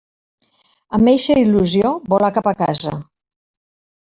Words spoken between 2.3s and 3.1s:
cap a casa.